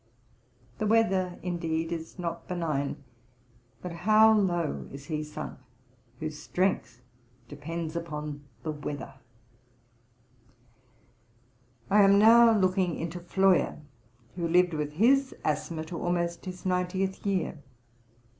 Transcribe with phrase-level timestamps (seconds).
[0.79, 3.03] The weather indeed is not benign;
[3.83, 5.59] but how low is he sunk
[6.19, 7.01] whose strength
[7.47, 9.13] depends upon the weather!
[11.91, 13.79] I am now looking into Floyer
[14.35, 17.59] who lived with his asthma to almost his ninetieth year.